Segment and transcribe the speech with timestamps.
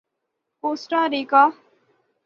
[0.63, 1.43] کوسٹا ریکا